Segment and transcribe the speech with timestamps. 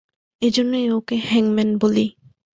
[0.41, 2.05] এজন্যই ওকে হ্যাংম্যান বলি।